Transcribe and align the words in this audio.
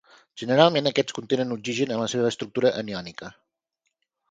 Generalment 0.43 0.89
aquests 0.91 1.15
contenen 1.17 1.57
oxigen 1.57 1.95
en 1.95 2.03
la 2.05 2.09
seva 2.15 2.33
estructura 2.33 2.75
aniònica. 2.83 3.33